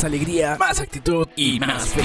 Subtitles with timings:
[0.00, 2.00] más alegría, más actitud y más fe.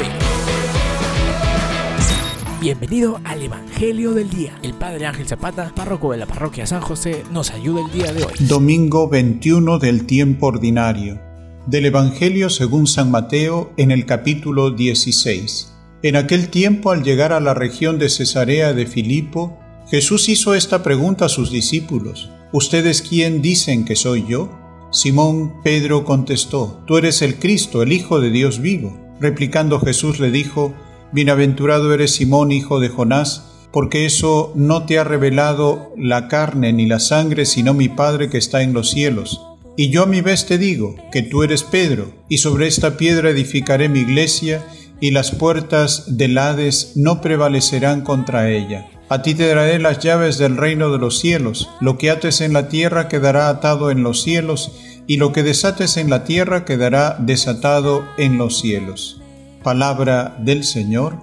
[2.59, 4.59] Bienvenido al Evangelio del Día.
[4.63, 8.25] El Padre Ángel Zapata, párroco de la parroquia San José, nos ayuda el día de
[8.25, 8.33] hoy.
[8.39, 11.21] Domingo 21 del tiempo ordinario.
[11.67, 15.71] Del Evangelio según San Mateo en el capítulo 16.
[16.03, 19.57] En aquel tiempo, al llegar a la región de Cesarea de Filipo,
[19.89, 22.29] Jesús hizo esta pregunta a sus discípulos.
[22.51, 24.64] ¿Ustedes quién dicen que soy yo?
[24.95, 28.97] Simón Pedro contestó, Tú eres el Cristo, el Hijo de Dios vivo.
[29.19, 30.73] Replicando Jesús le dijo,
[31.11, 36.85] Bienaventurado eres Simón, hijo de Jonás, porque eso no te ha revelado la carne ni
[36.85, 39.41] la sangre, sino mi Padre que está en los cielos.
[39.75, 43.31] Y yo a mi vez te digo que tú eres Pedro, y sobre esta piedra
[43.31, 44.65] edificaré mi iglesia,
[45.01, 48.87] y las puertas del Hades no prevalecerán contra ella.
[49.07, 51.69] A ti te daré las llaves del reino de los cielos.
[51.79, 54.71] Lo que ates en la tierra quedará atado en los cielos,
[55.05, 59.21] y lo que desates en la tierra quedará desatado en los cielos.
[59.63, 61.19] Palabra del Señor.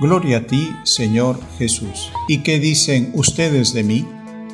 [0.00, 2.10] Gloria a ti, Señor Jesús.
[2.26, 4.06] ¿Y qué dicen ustedes de mí?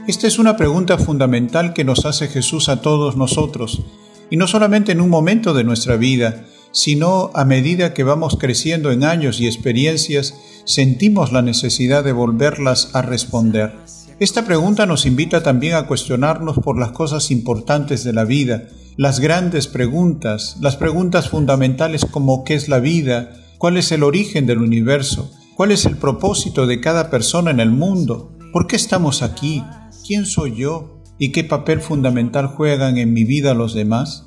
[0.07, 3.81] Esta es una pregunta fundamental que nos hace Jesús a todos nosotros,
[4.29, 6.45] y no solamente en un momento de nuestra vida,
[6.77, 10.35] sino a medida que vamos creciendo en años y experiencias,
[10.67, 13.73] sentimos la necesidad de volverlas a responder.
[14.21, 18.65] Esta pregunta nos invita también a cuestionarnos por las cosas importantes de la vida,
[18.99, 23.33] las grandes preguntas, las preguntas fundamentales como ¿qué es la vida?
[23.57, 25.31] ¿Cuál es el origen del universo?
[25.55, 28.37] ¿Cuál es el propósito de cada persona en el mundo?
[28.53, 29.65] ¿Por qué estamos aquí?
[30.07, 31.03] ¿Quién soy yo?
[31.19, 34.27] ¿Y qué papel fundamental juegan en mi vida los demás?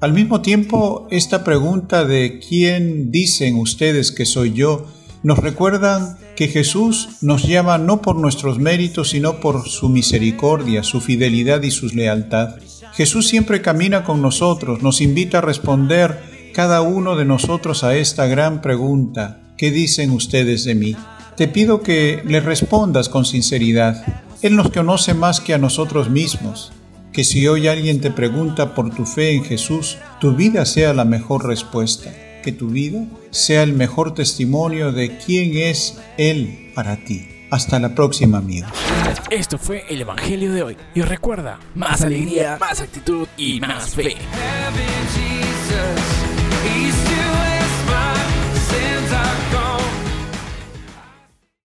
[0.00, 4.86] Al mismo tiempo, esta pregunta de ¿quién dicen ustedes que soy yo?
[5.22, 11.00] nos recuerdan que Jesús nos llama no por nuestros méritos, sino por su misericordia, su
[11.00, 12.56] fidelidad y su lealtad.
[12.92, 18.26] Jesús siempre camina con nosotros, nos invita a responder cada uno de nosotros a esta
[18.26, 20.96] gran pregunta, ¿qué dicen ustedes de mí?
[21.36, 24.24] Te pido que le respondas con sinceridad.
[24.42, 26.72] Él nos conoce más que a nosotros mismos.
[27.18, 31.04] Que si hoy alguien te pregunta por tu fe en Jesús, tu vida sea la
[31.04, 32.12] mejor respuesta.
[32.44, 37.26] Que tu vida sea el mejor testimonio de quién es Él para ti.
[37.50, 38.70] Hasta la próxima, amigos.
[39.30, 40.76] Esto fue el Evangelio de hoy.
[40.94, 44.14] Y recuerda, más alegría, más actitud y más fe.